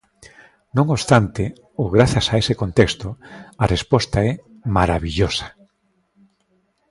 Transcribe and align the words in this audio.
Non 0.77 0.85
obstante, 0.95 1.43
ou 1.81 1.85
grazas 1.95 2.25
a 2.29 2.35
ese 2.41 2.53
contexto, 2.61 3.07
a 3.63 3.65
resposta 3.75 4.17
é 4.29 4.31
"marabillosa". 4.77 5.47